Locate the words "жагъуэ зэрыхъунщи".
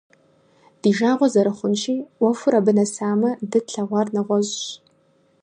0.97-1.95